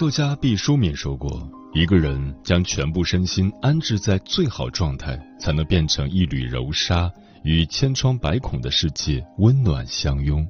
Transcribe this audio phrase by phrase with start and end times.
[0.00, 7.12] 作家毕淑敏说过：“一个人将全部身心安置在最好状态，才能变成一缕柔纱，
[7.44, 10.48] 与千疮百孔的世界温暖相拥。”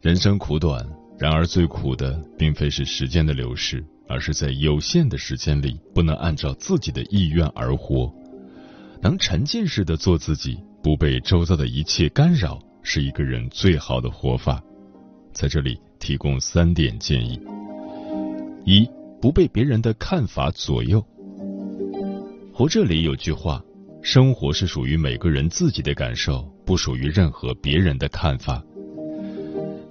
[0.00, 0.86] 人生苦短，
[1.18, 8.08] 然而最苦的并非是时间的流逝，而是在有限的时间里不能按照自己的意愿而活。
[9.02, 14.62] 能沉浸式的做自己，不被周遭的一切干扰，是一个人最好的活法。
[15.32, 17.36] 在这里提供三点建议。
[18.66, 18.84] 一
[19.22, 21.00] 不被别人的看法左右。
[22.52, 23.62] 活着里有句话：
[24.02, 28.60] 生活是属于每个人自己的感受，不属于任何别人的看法。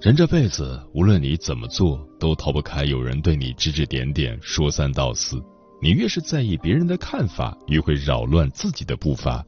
[0.02, 5.42] 人这辈子，无论你怎么做，都逃不开有人对你指指点点、说三道四。
[5.80, 9.42] 你越是在意别人的看法，越会扰乱自己的步伐。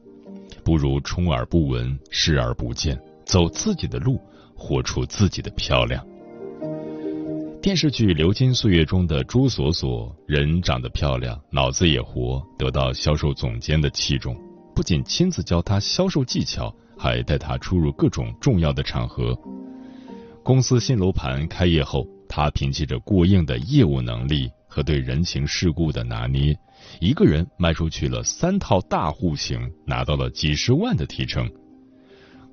[0.65, 4.19] 不如充耳不闻，视而不见，走自己的路，
[4.57, 6.03] 活出自己的漂亮。
[7.61, 14.37] 电视剧《流金岁月》中的朱锁锁，人长得漂亮，脑子也活，得到销售总监的器重，
[14.77, 19.37] 不仅亲自教他销售技巧，还带他出入各种重要的场合。
[20.45, 26.57] 公司新楼盘开业后，他凭借着过硬的业务能力和对人情世故的拿捏，
[27.01, 31.51] 一个人卖出去了三套大户型，拿到了几十万的提成。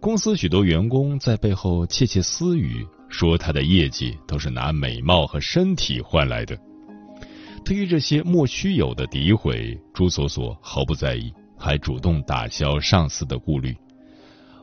[0.01, 2.85] 公司许多员工在背后窃窃私语。
[3.09, 6.57] 说他的业绩都是拿美貌和身体换来的。
[7.63, 13.75] 对于这些莫须有的诋毁，朱锁锁毫不在意，还主动打消上司的顾虑。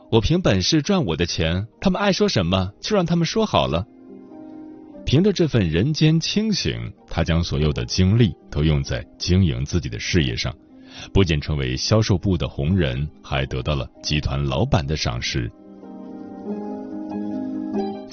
[0.09, 3.85] 我凭本事赚我的钱，他们爱说什么就让他们说好了。
[5.05, 10.55] 凭着这份人间清醒，他将所有的精力都用在经营自己的事业上，
[11.11, 15.51] 不仅成为销售部的红人，还得到了集团老板的赏识。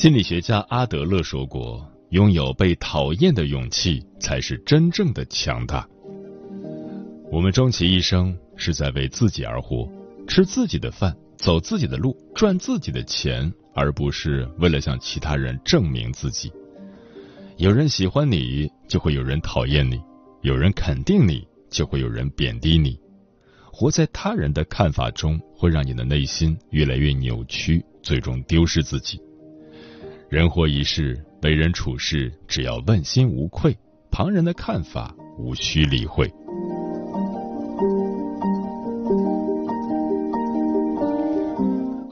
[0.00, 5.86] 心理学家阿德勒说过：“拥有被讨厌的勇气，才是真正的强大。”
[7.30, 9.86] 我们终其一生是在为自己而活，
[10.26, 16.50] 吃自己的饭，走自己的路，赚自己的钱，而不是为了向其他人证明自己。
[17.58, 19.98] 有人喜欢你，就会有人讨厌你；
[20.40, 22.98] 有人肯定你，就会有人贬低你。
[23.70, 29.20] 活在他人的看法中，会让你的内心越来越扭曲，最终丢失自己。
[30.30, 33.76] 人活一世，为人处事，只要问心无愧，
[34.12, 36.32] 旁人的看法无需理会。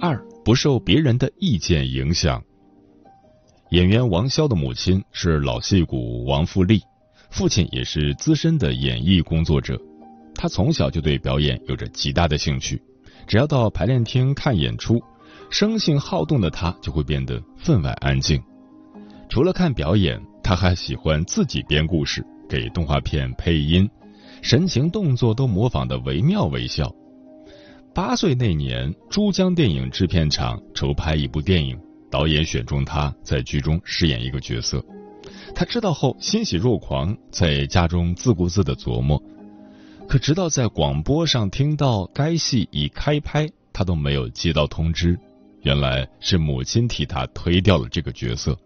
[0.01, 2.43] 二不受别人的意见影响。
[3.71, 6.83] 演员王骁的母亲是老戏骨王富丽，
[7.31, 9.81] 父亲也是资深的演艺工作者。
[10.35, 12.83] 他从小就对表演有着极大的兴趣，
[13.29, 15.00] 只要到排练厅看演出。
[15.51, 18.43] 生性好动的他就会变得分外安静。
[19.29, 23.89] 除了看表演，他还喜欢自己编故事，给动画片配音，
[24.43, 26.95] 神情动作都模仿的惟妙惟肖。
[27.95, 31.79] 八岁那年，珠江电影制片厂筹拍一部电影，
[32.11, 34.85] 导演选中他在剧中饰演一个角色。
[35.55, 39.21] 他知道后欣喜若狂，在家中自顾自的琢磨。
[40.09, 45.19] 可直到在广播上听到该戏已开拍，他都没有接到通知。
[45.69, 48.59] 原来是母亲替他推掉了这个角色。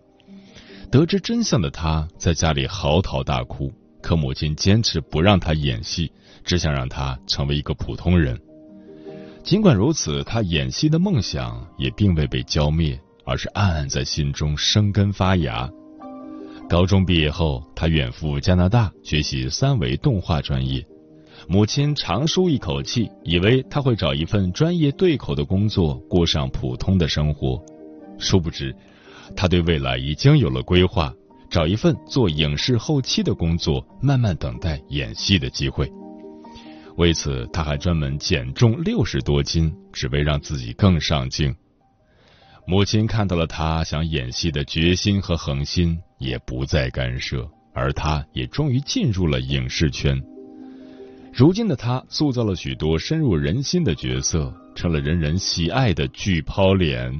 [0.89, 6.13] 得知真相的他在家里嚎啕大哭，可母亲坚持不让他演戏，
[6.45, 8.41] 只想让他成为一个普通人。
[9.43, 15.69] 尽管如此，他演戏的梦想也并未被浇灭，而是暗暗在心中生根发芽。
[16.69, 20.87] 高中毕业后，他远赴加拿大学习三维动画专业。
[21.49, 27.63] 母亲长舒一口气，以为他会找一份专业对口的工作，过上普通的生活。
[28.19, 28.75] 殊不知，
[29.37, 31.13] 他对未来已经有了规划，
[31.51, 35.91] 找一份做影视后期的工作，慢慢等待演戏的机会。
[36.97, 41.55] 为此，他还专门减重六十多斤，只为让自己更上镜。
[42.67, 50.23] 母亲看到了他想演戏的决心和恒心，也不再干涉，而他也终于进入了影视圈。
[51.35, 57.11] 如今的他塑造了许多深入人心的角色，成了人人喜爱的巨抛脸。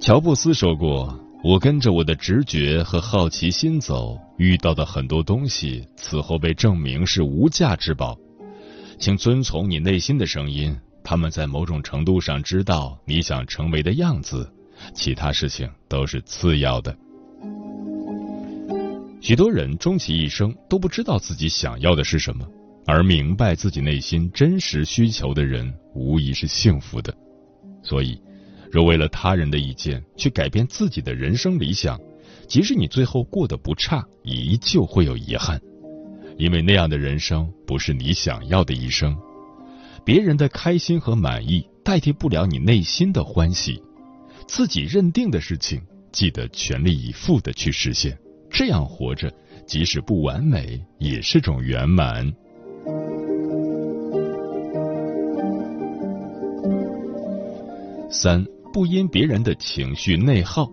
[0.00, 8.16] 乔布斯说过：“我跟着我的直觉和好奇心走，遇到的很多东西，此后被证明是无价之宝。
[9.00, 14.48] 请遵从你内心的声音。”他们在某种程度上知道你想成为的样子，
[14.92, 16.96] 其他事情都是次要的。
[19.26, 22.48] 许多人终其一生都不知道自己想要的是什么，
[22.86, 27.12] 而明白自己内心真实需求的人，无疑是幸福的。
[27.82, 28.22] 所以，
[28.70, 32.00] 若为了他人的意见去改变自己的人生理想，
[32.46, 35.60] 即使你最后过得不差，也依旧会有遗憾，
[36.38, 39.18] 因为那样的人生不是你想要的一生。
[40.04, 43.82] 别人的开心和满意代替不了你内心的欢喜，
[44.46, 45.82] 自己认定的事情，
[46.12, 48.16] 记得全力以赴的去实现。
[48.50, 49.32] 这样活着，
[49.66, 52.32] 即使不完美，也是种圆满。
[58.10, 60.70] 三，不因别人的情绪内耗。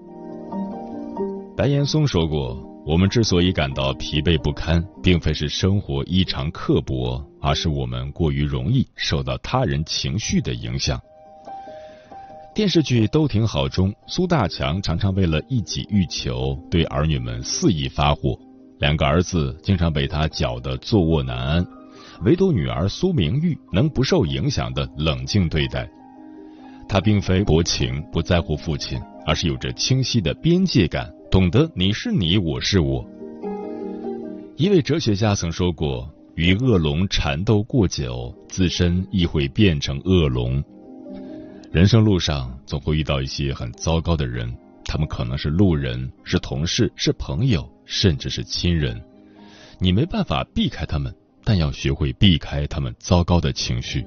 [1.56, 2.70] 白岩松说过。
[2.86, 11.00] 我们之所以感到疲惫不堪，并非是生活异常刻薄，而是我们过于容易受到他人情绪的影响。
[12.54, 18.38] 电视剧都挺好中，苏大强常常为了一己欲求，对儿女们肆意发火，
[18.78, 21.68] 两个儿子经常被他搅得坐卧难安，
[22.24, 25.90] 唯独女儿苏明玉能不受影响的冷静对待。
[26.88, 31.12] 他并非薄情不在乎父亲，而是有着清晰的边界感。
[31.32, 33.04] 懂得你是你，我是我。
[34.58, 36.08] 一位哲学家曾说过
[36.38, 40.64] ：“与恶龙缠斗过久，自身亦会变成恶龙。”
[41.74, 44.56] 人生路上总会遇到一些很糟糕的人，
[44.86, 49.04] 他们可能是路人，是同事，是朋友，甚至是亲人。
[49.80, 51.12] 你没办法避开他们，
[51.44, 54.06] 但要学会避开他们糟糕的情绪。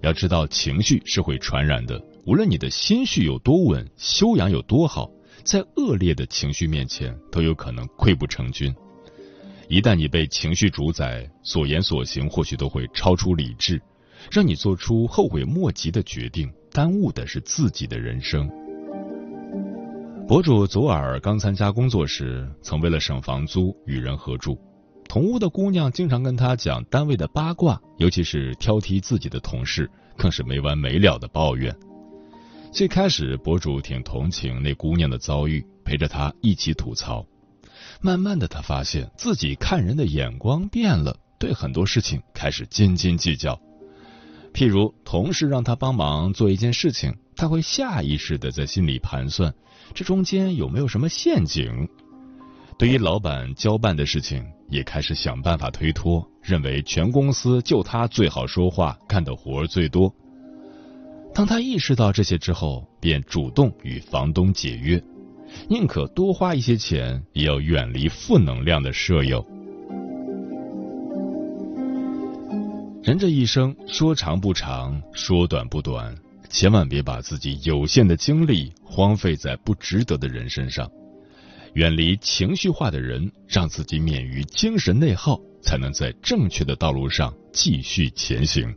[0.00, 5.08] 要知道，情绪是会传染的，无论你的心绪有多稳，修养有多好。
[5.44, 8.74] 在恶劣的情绪面前，都有可能溃不成军。
[9.68, 13.80] 一旦你被情绪主宰，所言所行或许都会超出理智，
[14.30, 18.48] 让你做出后悔莫及的决定，耽误的是自己的人生。
[20.26, 24.58] 博主左耳刚参加工作时，曾为了省房租与人合住，
[25.08, 31.74] 同屋的姑娘经常跟他讲单位的八卦，尤其是挑剔自己的同事，更是没完没了的抱怨。
[32.70, 37.24] 最开始，博主挺同情那姑娘的遭遇，陪着她一起吐槽。
[38.02, 43.58] 慢慢的，他发现自己看人的眼光变了，对很多事情开始斤斤计较。
[44.58, 49.54] 譬如，同事让他帮忙做一件事情，他会下意识的在心里盘算，
[49.94, 51.88] 这中间有没有什么陷阱。
[52.76, 60.12] 对于老板交办的事情，也开始想办法推脱，认为全公司就他最好说话，干的活最多。
[61.32, 65.00] 当他意识到这些之后，便主动与房东解约，
[65.68, 69.46] 宁可多花一些钱，也要远离负能量的舍友。
[73.08, 76.14] 人这一生说长不长，说短不短，
[76.50, 80.86] 千万别把自己有限的精力荒废在不值得的人身上。
[81.72, 88.76] 远离情绪化的人，让自己免于精神内耗，才能在正确的道路上继续前行。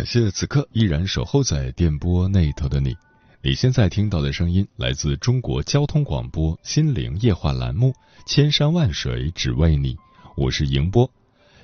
[0.00, 2.96] 感谢此刻依然守候在电波那头的你，
[3.42, 7.88] 你现在听到的声音来自中国交通广播心灵夜话栏目
[8.24, 9.94] 《千山万水只为你》，
[10.38, 11.06] 我是迎波。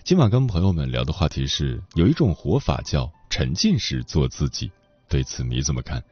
[0.05, 4.71] 今晚跟朋友们聊的话题是，有一种活法叫沉浸式做自己，
[5.09, 6.05] 对此你怎么看？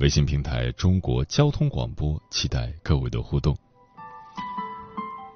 [0.00, 3.56] 微信平台中国交通广播，期待各位的互动。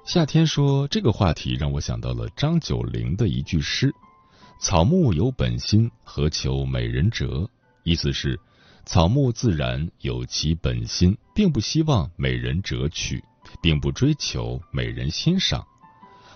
[0.05, 3.91] 夏天说这个话题让我想到了张九龄的一句诗
[4.59, 7.49] ：“草木有本心，何求美人折？”
[7.83, 8.39] 意思是。
[8.87, 13.23] 草木自然有其本心，并不希望美人折取，
[13.59, 15.65] 并不追求美人欣赏。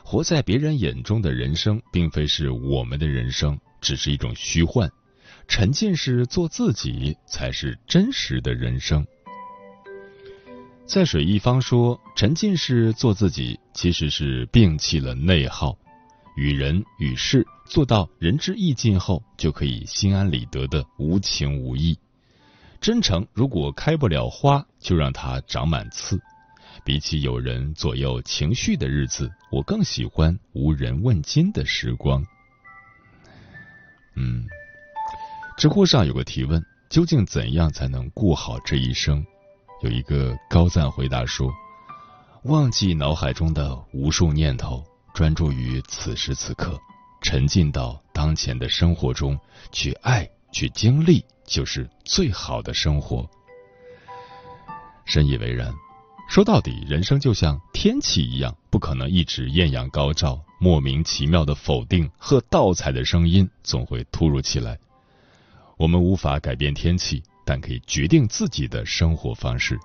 [0.04, 4.90] 活在别人眼中的人生，并非是我们的人生，只是一种虚幻。
[5.48, 9.06] 沉浸式做自己，才是真实的人生。
[10.88, 15.78] 在水一方说，沉浸式做自己，其实是摒弃了内耗，
[16.36, 21.98] 与人与事做到仁至义尽后，就可以心安理得的无情无义。
[22.82, 26.20] 真诚如果开不了花，就让它长满刺。
[26.84, 32.26] 比起有人左右情绪的日子，我更喜欢无人问津的时光。
[34.16, 34.48] 嗯，
[35.56, 39.24] 知乎上有个提问：究竟怎样才能过好这一生？
[39.84, 41.54] 有一个高赞回答说：
[42.46, 44.84] 忘记脑海中的无数念头，
[45.14, 46.80] 专注于此时此刻，
[47.22, 49.40] 沉浸到当前的生活中
[49.72, 50.30] 去爱。
[50.52, 53.30] 去经历就是最好的生活，
[55.06, 55.72] 深以为然。
[56.28, 60.44] 说到底，人生就像天气一样，不可能一直艳阳高照。
[60.60, 64.76] 莫名其妙的否定和倒彩的声音总会突如其来。
[65.78, 69.80] 我们无法改变天气，但可以决定自己的生活方式。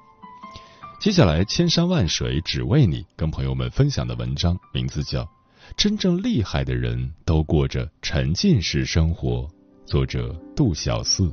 [0.99, 5.25] 接下来，千山万水只为你，跟朋友们分享的文章名字叫
[5.77, 9.43] 《真正厉害的人都过着沉浸式生活》。
[9.87, 11.31] 作者杜小四。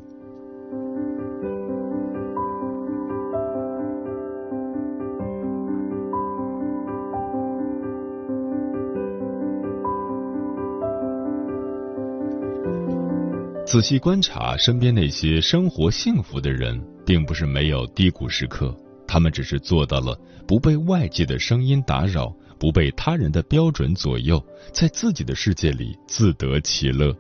[13.66, 18.76] 仔细观察身边那些生活幸福的人，并不是没有低谷时刻，
[19.08, 20.14] 他们只是做到了
[20.46, 24.40] 不被外界的声音打扰，不被他人的标准左右，
[24.72, 27.12] 在自己的世界里自得其乐。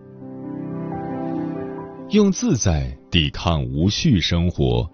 [2.12, 4.88] 用自在抵抗无序生活，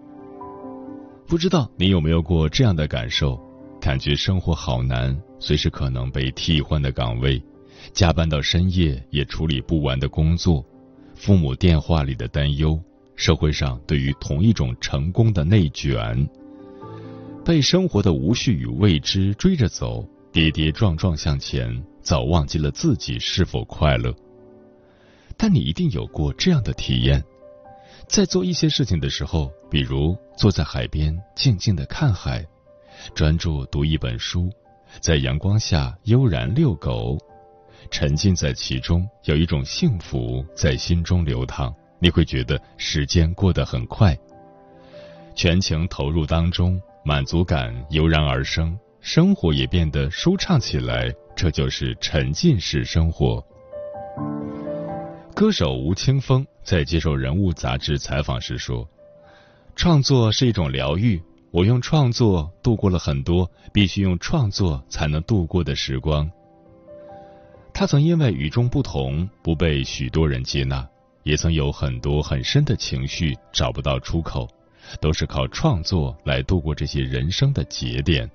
[1.28, 3.38] 不知道你有没有过这样的感受？
[3.82, 7.44] 感觉生活好难，随时可能被替换的岗位，
[7.92, 10.66] 加班到深夜也处理不完的工作，
[11.14, 12.80] 父母电话里的担忧，
[13.18, 16.26] 社会上对于同一种成功的内卷，
[17.44, 20.08] 被生活的无序与未知追着走，
[20.38, 24.14] 跌跌撞撞向前，早忘记了自己是否快乐。
[25.36, 27.24] 但你一定有过这样的体验，
[28.08, 32.46] 在做一些事情的时候，比如坐在海边静静的看海，
[33.16, 34.48] 专注读一本书，
[35.02, 37.18] 在阳光下悠然遛狗，
[37.90, 44.16] 沉浸在其中，有一种幸福在心中流淌，你会觉得时间过得很快。
[45.34, 53.42] 全情投入当中，满足感油然而生，生活也变得舒畅起来，这就是沉浸式生活。
[55.34, 58.86] 歌手吴青峰在接受《人物》杂志采访时说
[59.78, 66.30] ：“创作是一种疗愈，我用创作度过了很多必须用创作才能度过的时光。”
[67.74, 70.86] 他曾因为与众不同不被许多人接纳，
[71.24, 74.46] 也曾有很多很深的情绪找不到出口，
[75.00, 78.30] 都是靠创作来度过这些人生的节点。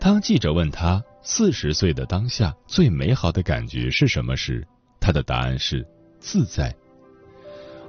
[0.00, 4.66] 当记者问他四十岁的当下最美好的感觉是什么时，
[5.00, 5.84] 他的答案是
[6.20, 6.74] 自在。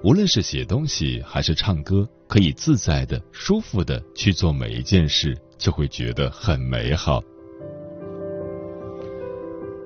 [0.03, 7.21] 无论是写东西还是唱歌，可以自在的、舒服的去做每一件事，就会觉得很美好。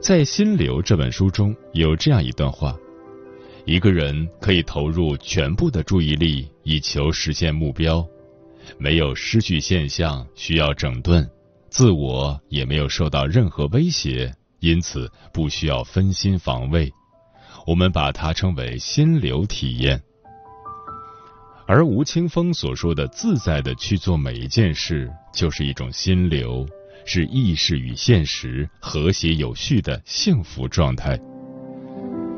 [0.01, 2.77] 在《心流》这本书中有这样一段话：
[3.65, 8.05] 一个人可以投入全部的注意力以求实现目标，
[8.77, 11.27] 没有失去现象需要整顿，
[11.73, 16.93] 自我也没有受到任何威胁，因此不需要分心防卫。
[17.65, 19.99] 我们把它称为心流体验，
[21.65, 26.63] 而吴青峰所说的自在的去做每一件事，就是一种心流，
[27.07, 31.19] 是意识与现实和谐有序的幸福状态。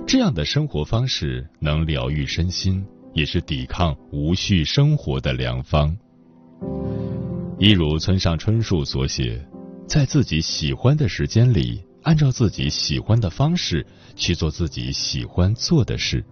[0.07, 5.93] 这样的生活方式能疗愈身心，也是抵抗无序生活的良方。
[7.57, 9.43] 一如村上春树所写，
[9.87, 11.81] 在自己喜欢的时间里。
[12.05, 13.83] 按照自己喜欢的方式
[14.15, 16.23] 去做自己喜欢做的事，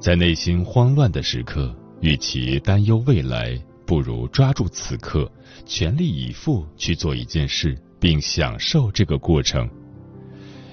[0.00, 5.30] 在内心慌乱的时刻，与其担忧未来，不如抓住此刻，
[5.66, 9.68] 全力以赴去做一件事，并享受这个过程。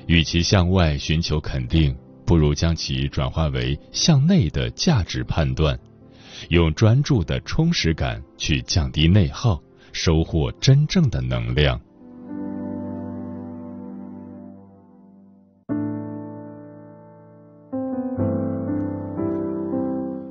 [0.08, 1.94] 与其向外寻求肯定，
[2.26, 5.78] 不如将其转化为向内的价值判断，
[6.50, 11.80] 用专注的充实感去降低内耗，收获真正的能量。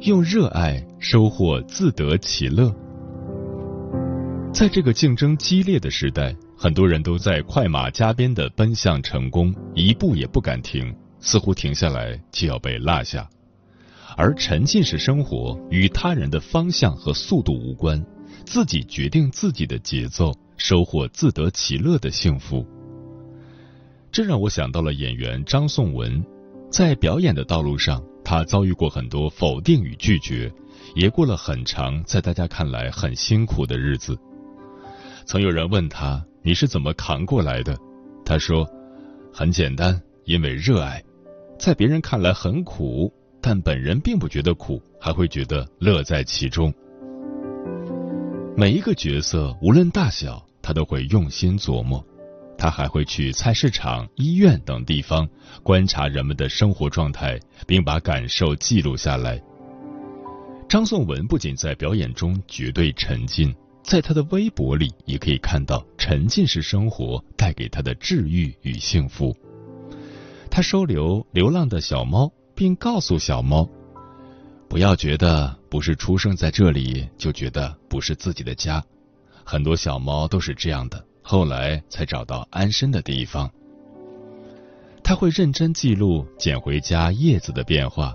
[0.01, 2.75] 用热爱收获自得其乐。
[4.53, 13.29] 在这个竞争激烈的时代，很多人都在快马加鞭的奔向成功，一步也不敢停，似乎停下来就要被落下。
[14.17, 18.05] 而沉浸式生活与他人的方向和速度无关，
[18.45, 22.67] 自己决定自己的节奏，收获自得其乐的幸福。
[24.11, 26.25] 这让我想到了演员张颂文，
[26.71, 28.03] 在表演的道路上。
[28.25, 30.51] 他遭遇过很多否定与拒绝，
[30.95, 34.17] 也过了很长，在大家看来很辛苦的日子。
[35.27, 37.77] 曾有人问他：“你是怎么扛过来的？”
[38.25, 38.65] 他说
[39.35, 41.03] ：“很简单，因为热爱。
[41.59, 43.13] 在别人看来很苦，
[43.43, 46.73] 但本人并不觉得苦，还会觉得乐在其中。
[48.57, 52.03] 每一个角色，无论大小，他都会用心琢磨。”
[52.59, 55.29] 他还会去菜市场、医院等地方
[55.65, 59.43] 观察人们的生活状态，并把感受记录下来。
[60.69, 69.37] 张颂文不仅在表演中绝对沉浸，在他的微博里也可以看到沉浸式生活带给他的治愈与幸福。
[70.49, 73.69] 他收留流浪的小猫，并告诉小猫
[74.69, 78.83] ：“不要觉得不是出生在这里就觉得不是自己的家，
[79.45, 83.49] 很多小猫都是这样的。”后来才找到安身的地方。
[85.05, 88.13] 他会认真记录捡回家叶子的变化。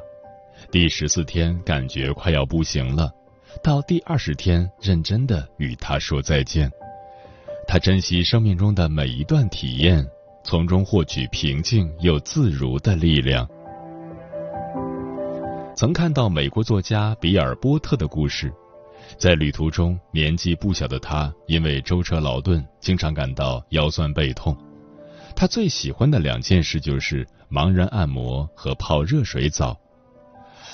[0.70, 3.10] 第十四天感觉快要不行了，
[3.64, 6.70] 到第二十天认真的与他说再见。
[7.66, 10.06] 他珍惜生命中的每一段体验，
[10.44, 13.48] 从中获取平静又自如的力量。
[15.78, 18.52] 曾看到美国作家比尔·波特的故事。
[19.16, 24.58] 在旅途中，年纪不小的他因为舟车劳顿，经常感到腰酸背痛。
[25.36, 29.78] 他最喜欢的两件事就是盲人按摩和泡热水澡。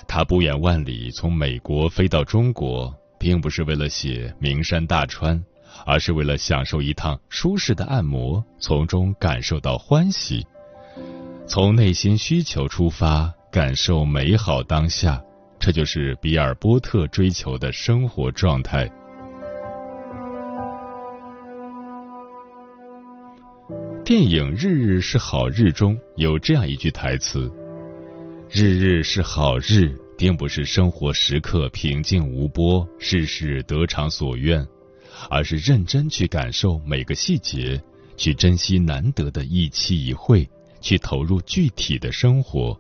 [0.08, 5.44] 他不远万里从美国飞到中国，并不是为了写名山大川，
[5.86, 10.48] 而是为了享受一趟舒适的按摩，从中感受到欢喜。
[11.46, 15.24] 从内心需求出发，感受美好当下。
[15.60, 18.90] 这就是比尔·波特追求的生活状态。
[24.04, 27.48] 电影《日日是好日》中有这样一句台词
[28.50, 34.68] ：“日日是好日，并不是生活时刻平静无波，事事得偿所愿，
[35.30, 37.80] 而是认真去感受每个细节，
[38.18, 40.50] 去珍惜难得的一期一会，
[40.82, 42.76] 去投入具体的生活。”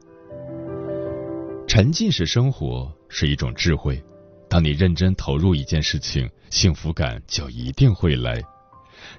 [1.76, 4.00] 沉浸式生活是一种智慧，
[4.48, 8.40] 当你认真投入一件事情，幸福感就一定会来。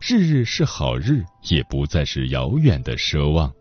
[0.01, 3.53] 日日是好日，也不再是遥远的奢望。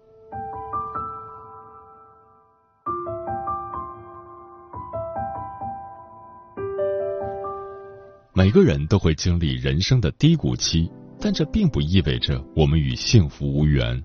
[8.32, 10.88] 每个人都会经历人生的低谷期，
[11.20, 14.00] 但这并不意味着我们与幸福无缘。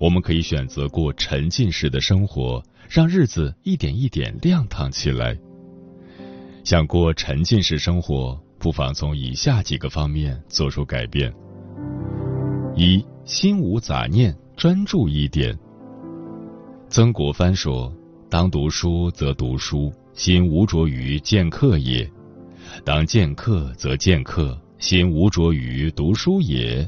[0.00, 2.62] 我们可以选择过沉浸式的生活。
[2.92, 5.34] 让日子一点一点亮堂起来。
[6.62, 11.32] 想过沉浸式生活，不妨从以下几个方面做出改变：
[12.76, 15.58] 一心无杂念，专注一点。
[16.90, 17.90] 曾国藩说
[18.28, 22.06] ：“当读书则读书，心无着于见客也；
[22.84, 26.86] 当见客则见客，心无着于读书也。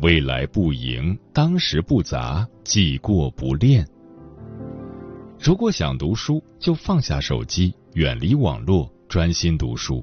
[0.00, 3.86] 未来不迎，当时不杂，既过不恋。”
[5.38, 10.02] 如果想读书，就放下手机，远离网络，专心读书；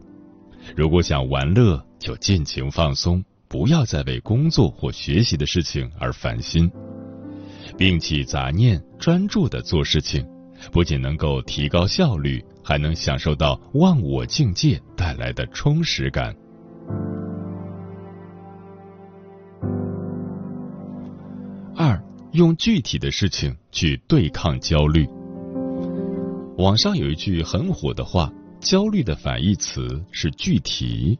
[0.75, 6.71] 如果想玩乐，就尽情放松，不要再为工作或学习的事情而烦心。
[7.77, 10.25] 摒弃杂念，专注的做事情，
[10.71, 16.35] 不仅能够提高效率，还能享受到忘我境界带来的充实感。
[22.33, 25.05] 用具体的事情去对抗焦虑。
[26.57, 31.17] 网上有一句很火的话：“焦虑的反义词是具体。”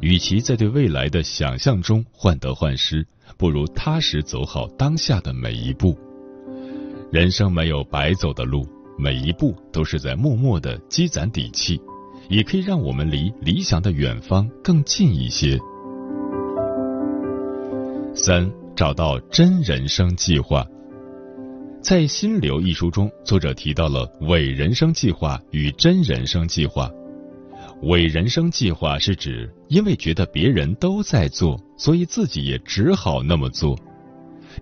[0.00, 3.04] 与其在对未来的想象中患得患失，
[3.36, 5.98] 不如踏实走好当下的每一步。
[7.10, 8.64] 人生没有白走的路，
[8.96, 11.80] 每一步都是在默默的积攒底气，
[12.28, 15.58] 也可以让我们离理想的远方更近一些。
[18.14, 20.64] 三，找到真人生计划。
[21.82, 26.88] 在《心流》一书中，作者提到了伪人生计划与真人生计划。
[27.82, 33.76] 伪人生计划是指因为觉得别人都在做，所以自己也只好那么做。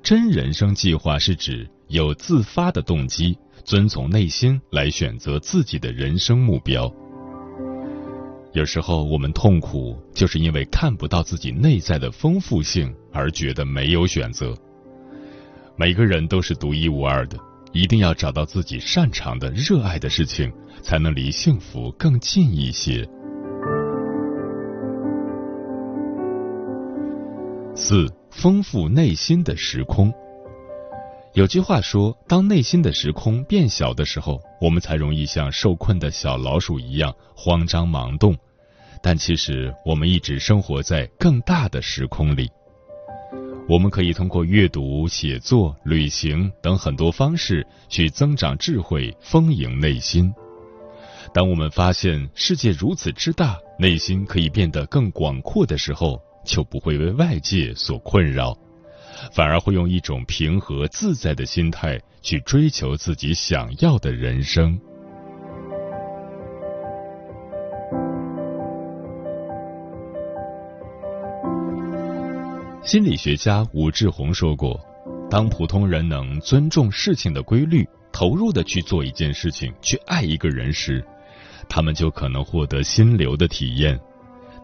[0.02, 6.90] 真人生计划是指有自发的动机，遵从内心来选择自己的人生目标。
[8.54, 14.54] 有时候我们痛苦，就是因为看不到自己内在的丰富性，而觉得没有选择。
[15.76, 17.38] 每个人都是独一无二的，
[17.72, 20.52] 一定要找到自己擅长的、热爱的事情，
[20.82, 23.06] 才能离幸福更近一些。
[27.74, 30.12] 四，丰富内心的时空。
[31.34, 38.34] 有句话说，当内心的时空变小的时候，我们才容易像受困的小老鼠一样慌张忙动。
[39.02, 42.50] 但其实，我们一直生活在更大的时空里。
[43.68, 50.32] 我们可以通过阅读、写作、旅行等很多方式去增长智慧、丰盈内心。
[51.34, 58.56] 当我们发现世界如此之大，内心可以变得更广阔的时候，就不会为外界所困扰，
[59.32, 64.80] 反而会用一种平和自在的心态去追求自己想要的人生。
[72.96, 74.80] 心理学家武志红说过
[75.28, 81.04] ：“当普通人能尊重事情的规律，投入的去做一件事情，去爱一个人时，
[81.68, 84.00] 他们就可能获得心流的体验。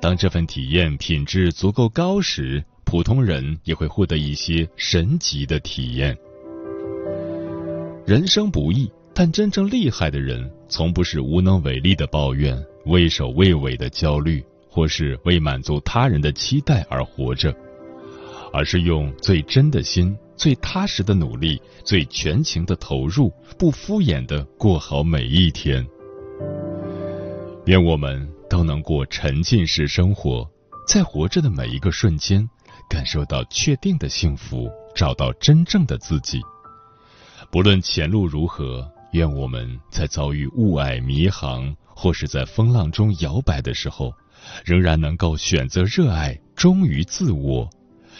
[0.00, 6.16] 当这份体验品质足够高时，普通人也会获得一些神级的体验。
[8.06, 17.54] 人生不易，但真正厉害的人，从不是无能为力的抱怨、畏首畏尾的焦虑，或是为满足他人的期待而活着。”
[18.52, 25.86] 而是用最真的心、最踏实的努力、最全情的投入，不敷衍的过好每一天。
[27.66, 30.48] 愿我们都能过沉浸式生活，
[30.86, 32.48] 在活着的每一个瞬间，
[32.90, 36.40] 感受到确定的幸福，找到真正的自己。
[37.50, 44.12] 不论前路如何，愿我们在遭遇雾霭迷航，或是在风浪中摇摆的时候，
[44.64, 47.70] 仍然能够选择热爱，忠于自我。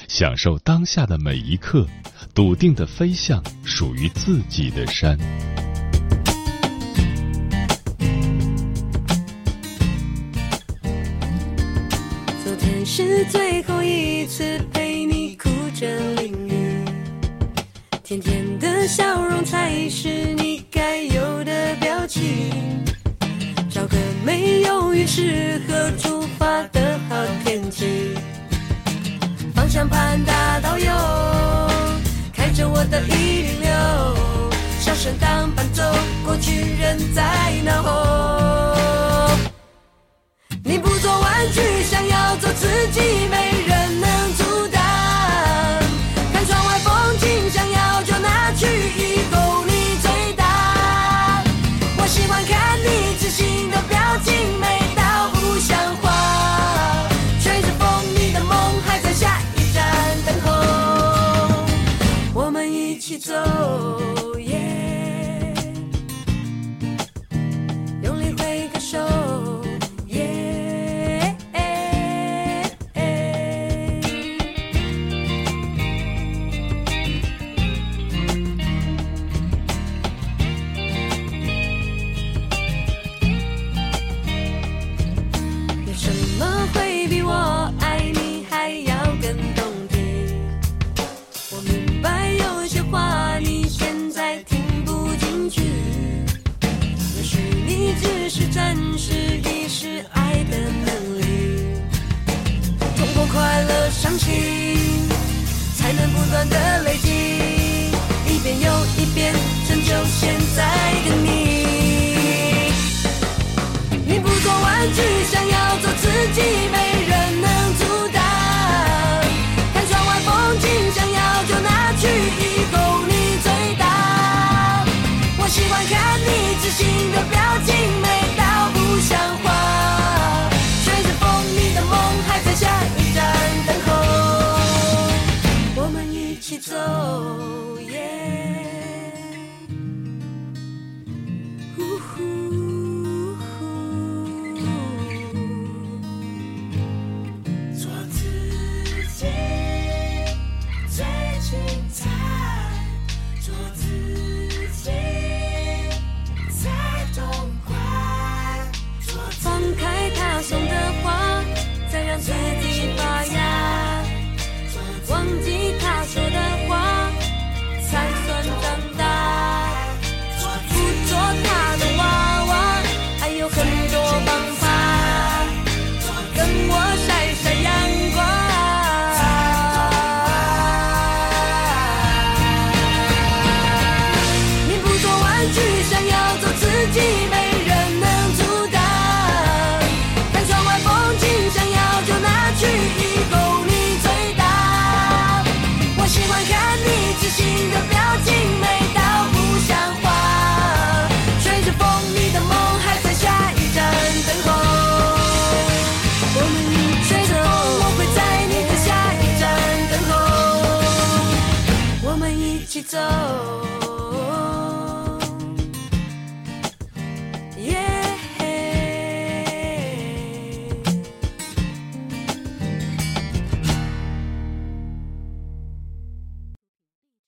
[0.08, 1.86] 享受当下的每一刻，
[2.34, 5.18] 笃定的飞向属于自己的山。
[12.44, 16.84] 昨天是最后一次陪你哭着淋雨，
[18.02, 22.50] 甜甜的笑容才是你该有的表情。
[23.70, 28.14] 找个没有雨适合出发的好天气。
[29.72, 30.92] 江畔大道游，
[32.30, 33.70] 开着我的一零六，
[34.78, 35.82] 小声当伴奏，
[36.26, 39.34] 过去人在脑后。
[40.62, 43.00] 你不做玩具，想要做自己，